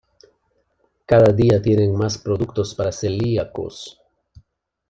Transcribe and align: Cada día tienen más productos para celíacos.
Cada 1.05 1.31
día 1.31 1.61
tienen 1.61 1.95
más 1.95 2.17
productos 2.17 2.73
para 2.73 2.91
celíacos. 2.91 4.01